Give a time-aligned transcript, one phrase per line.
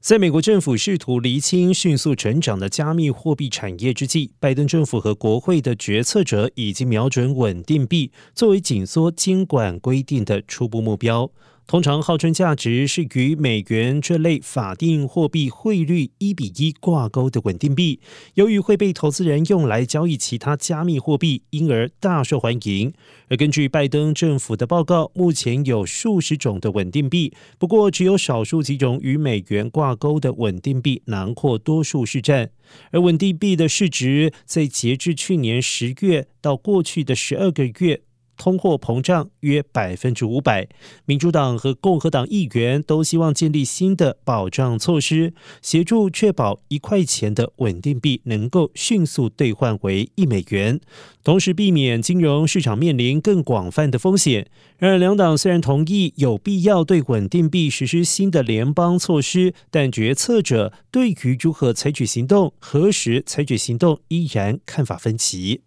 [0.00, 11.30] 在美国政府试图厘清迅速成长的加密货币产业之际，拜登政府和国会的决策者已经瞄准稳定币作为紧缩监管规定的初步目标。
[11.66, 17.98] 通常号称价值是与美元这类法定货币汇率一比一挂钩的稳定币，
[18.34, 22.92] 由于会被投资人用来交易其他加密货币，因而大受欢迎。
[23.28, 32.52] 而根据拜登政府的报告，目前有数十种的稳定币，不过只有少数几种与美元挂钩的稳定币囊括多数市占。
[32.92, 38.02] 而稳定币的市值在截至去年十月到过去的十二个月。
[38.36, 40.68] 通货膨胀约百分之五百，
[41.04, 45.32] 民主党和共和党议员都希望建立新的保障措施，
[45.62, 50.80] 协助确保一块钱的稳定币能够迅速兑换为一美元，
[51.24, 54.48] 同时避免金融市场面临更广泛的风险。
[54.78, 65.62] 然而，两党虽然同意有必要对稳定币实施新的联邦措施，但决策者对于如何采取行动、何时采取行动依然看法分歧。